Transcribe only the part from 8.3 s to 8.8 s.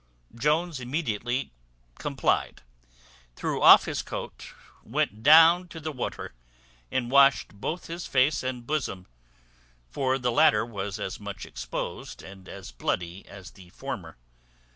and